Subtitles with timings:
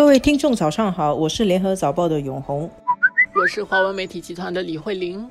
[0.00, 2.70] 各位听众，早上好，我是联合早报的永红，
[3.34, 5.30] 我是华文媒体集团的李慧玲。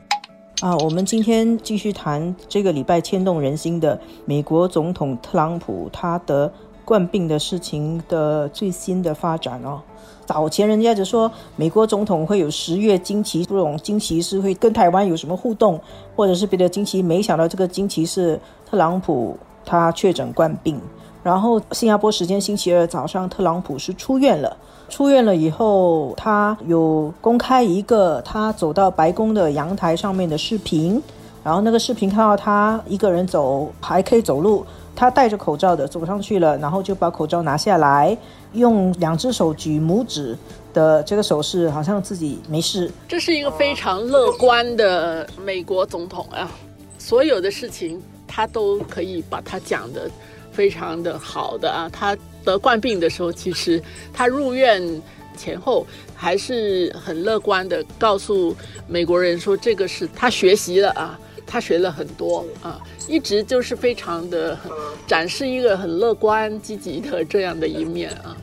[0.62, 6.54] 啊，我们今天继续谈这个礼拜牵动人心的美国总统特朗普他得
[6.86, 9.82] 冠病的事情的最新的发展哦。
[10.28, 15.82] 早前人家就说美国总统会有十月惊奇，这种惊奇是会跟台湾有什么互动，
[16.16, 18.40] 或者是别的惊奇，没想到这个惊奇是
[18.70, 20.80] 特朗普他确诊冠病。
[21.22, 24.56] 然后，新加坡时间星期二早上，特朗普是出院了。
[24.88, 31.02] 出院了以后，他有公开一个他走到白宫的阳台上面的视频。
[31.44, 34.66] 然后那个视频看到他一个人走，还可以走路。
[34.96, 38.18] 他戴着口罩的走上去了，然后就把口罩拿下来，
[38.54, 40.38] 用两只手举拇指
[40.74, 42.92] 的这个手势，好像自己没事。
[43.08, 46.52] 这是一个非常乐观的美国总统啊！
[46.98, 50.10] 所有的事情他都可以把它讲的。
[50.60, 52.14] 非常的好的啊，他
[52.44, 55.02] 得冠病的时候，其实他入院
[55.38, 58.54] 前后还是很乐观的，告诉
[58.86, 64.60] 美国人说这个是他学习了啊，他学了很多啊，一直就是非常的
[65.08, 68.36] 展示一个很乐观积极的这样的一面啊。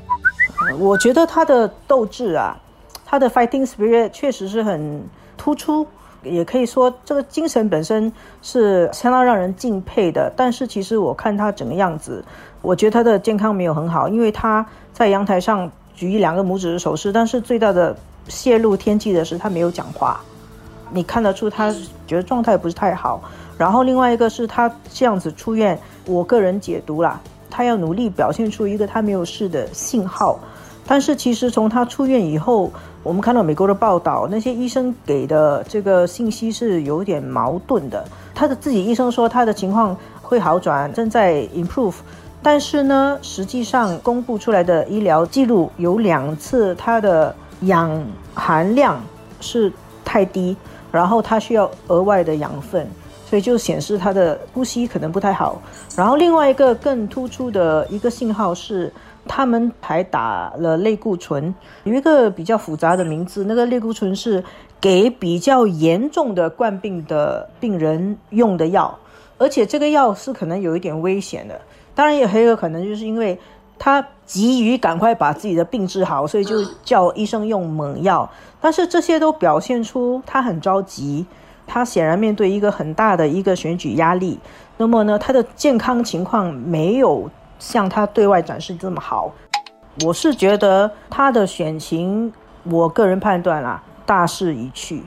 [0.78, 2.58] 我觉得他的斗志啊，
[3.04, 5.86] 他的 fighting spirit 确实是很突出。
[6.22, 10.32] 也可以说，这个精神本身是相当让人敬佩的。
[10.36, 12.24] 但是，其实我看他整个样子，
[12.62, 17.12] 我觉得他的健康没有很好，因为他在阳台上举一两个拇指的手势。
[17.12, 17.96] 但是最大的
[18.28, 20.20] 泄露天机的是，他没有讲话，
[20.90, 21.72] 你看得出他
[22.06, 23.22] 觉得状态不是太好。
[23.58, 30.38] 然后另外一个是他这样子出院，我个人解读啦，他要努力表现出一个他没有事的信号。
[30.86, 32.70] 但是其实从他出院以后，
[33.06, 38.04] 我们看到美国的报道，那些医生给的这个信息是有点矛盾的。
[38.34, 41.94] 他的自己医生说他的情况会好转，正在 improve，
[42.42, 48.04] 但是呢，实际上公布出来的医疗记录有两次他的氧
[48.34, 49.00] 含量
[49.40, 49.72] 是
[50.04, 50.56] 太低，
[50.90, 52.88] 然后他需要额外的养分，
[53.36, 55.60] 所以就显示他的呼吸可能不太好。
[55.94, 58.90] 然后另外一个更突出的一个信号是。
[59.28, 61.52] 他们还打了类固醇，
[61.82, 63.44] 有一个比较复杂的名字。
[63.44, 64.44] 那个类固醇是
[64.80, 68.96] 给比较严重的冠病的病人用的药，
[69.36, 71.60] 而且这个药是可能有一点危险的。
[71.92, 73.36] 当然也很有可能就是因为
[73.76, 78.30] 他急于赶快把自己的病治好，所以就叫医生用猛药。
[78.60, 81.26] 但是这些都表现出他很着急，
[81.66, 84.38] 他显然面对一个很大的一个选举压力。
[84.76, 87.28] 那么呢，他的健康情况没有。
[87.58, 89.32] 像他对外展示这么好，
[90.04, 92.30] 我是觉得他的选情，
[92.64, 95.02] 我个人判断啦，大势已去，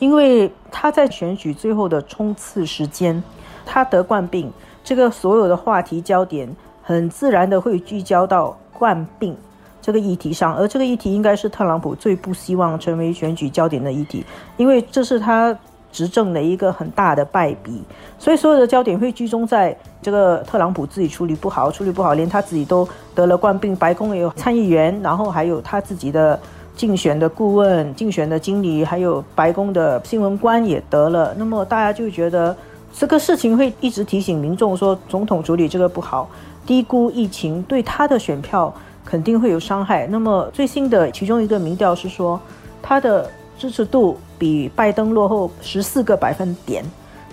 [0.00, 3.22] 因为他在选举最后的冲刺时间，
[3.64, 9.36] 他得冠病，这个所有的话题焦点很自然的会聚焦到冠病
[9.80, 14.26] 这个议题上，而这个议题应该是特朗普最不希望成为选举焦点的议题，
[14.56, 15.56] 因为这是他。
[15.94, 17.80] 执政的一个很大的败笔，
[18.18, 23.76] 所以所有的焦点会集中在这个特朗普自己处理不好，处理不好，连他自己都得了冠病。
[23.76, 26.36] 白宫也有参议员，然后还有他自己的
[26.74, 31.32] 竞选的顾问、竞选的经理，还有白宫的新闻官也得了。
[31.38, 32.56] 那么大家就觉得
[32.92, 36.28] 这个事情会一直提醒民众说，总统处理这个不好，
[36.66, 38.74] 低估疫情对他的选票
[39.04, 40.08] 肯定会有伤害。
[40.08, 42.40] 那么最新的其中一个民调是说，
[42.82, 43.30] 他的。
[43.56, 46.84] 支持度比拜登落后十四个百分点，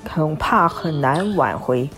[0.03, 1.89] 恐怕很难挽回。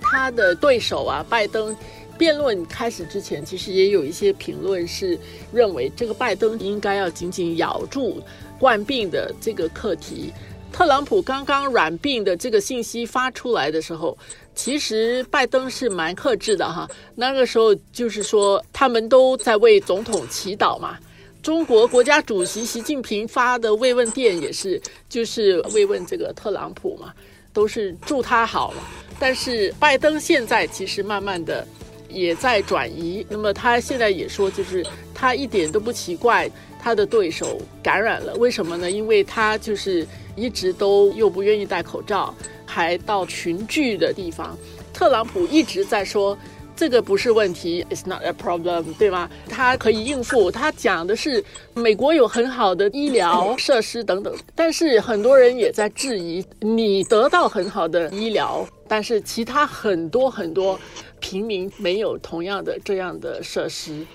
[0.00, 1.76] 他的对手啊，拜登，
[2.18, 5.18] 辩论开始之前，其实也有一些评论是
[5.52, 8.22] 认为，这个拜登应该要紧紧咬住
[8.58, 10.32] 冠病的这个课题。
[10.72, 14.16] 特朗普刚刚染病的这个信息发出来的时候，
[14.54, 16.88] 其实拜登是蛮克制的哈。
[17.14, 20.96] 那个时候就是说，他们都在为总统祈祷嘛。
[21.42, 27.14] 中国国家主席习近平发的慰问电也是，就是慰问这个特朗普嘛，
[27.52, 28.82] 都是祝他好了。
[29.18, 31.66] 但是拜登现在其实慢慢的
[32.10, 34.84] 也在转移，那么他现在也说，就是
[35.14, 38.90] 他一点都不奇怪他的对手感染了，为什么呢？
[38.90, 40.06] 因为他就是
[40.36, 42.34] 一直都又不愿意戴口罩，
[42.66, 44.58] 还到群聚的地方。
[44.92, 46.36] 特朗普一直在说。
[46.80, 49.28] 这个不是问题，It's not a problem，对吗？
[49.50, 50.50] 他可以应付。
[50.50, 51.44] 他讲的是
[51.74, 60.80] 美国有很好的医疗 设施等等，但是很多人也在质疑你得到很好的医疗，但是其他很多很多
[61.20, 64.06] 平民没有同样的这样的设施。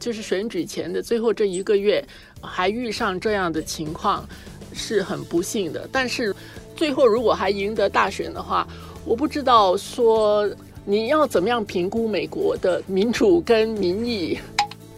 [0.00, 2.02] 就是选举前的最后这一个月，
[2.40, 4.26] 还遇上这样的情况，
[4.72, 5.86] 是很不幸的。
[5.92, 6.34] 但是
[6.74, 8.66] 最后如果还赢得大选的话，
[9.04, 10.48] 我不知道说。
[10.88, 14.38] 你要怎么样评估美国的民主跟民意？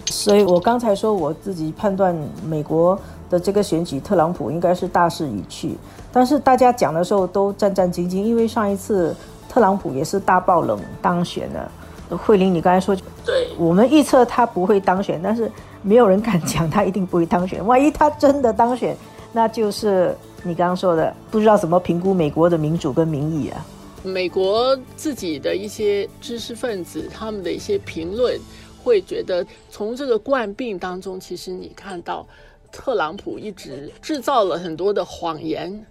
[0.04, 2.14] 所以我刚才说我自己判断
[2.44, 2.98] 美国
[3.30, 5.78] 的这个选举，特朗普应该是大势已去。
[6.12, 9.16] 但是大家讲的时候都战战兢兢，因为上一次
[9.48, 12.16] 特朗普也是大爆冷当选的。
[12.18, 12.94] 慧玲，你刚才说，
[13.24, 15.50] 对我们预测他不会当选，但是
[15.80, 17.66] 没有人敢讲他一定不会当选。
[17.66, 18.94] 万一他真的当选，
[19.32, 23.64] 那就是你刚刚说的，不知道怎么评估美国的民主跟民意啊。
[24.04, 28.38] 美国自己的一些知识分子，他们的一些评论，
[28.82, 32.26] 会觉得从这个冠病当中，其实你看到
[32.70, 35.84] 特朗普一直制造了很多的谎言。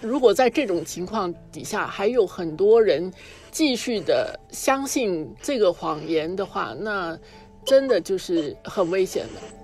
[0.00, 3.12] 如果在这种情况底下，还有很多人
[3.52, 7.16] 继续的相信这个谎言的话，那
[7.64, 9.61] 真的就是很危险的。